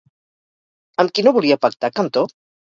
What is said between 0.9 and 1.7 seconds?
Amb qui no volia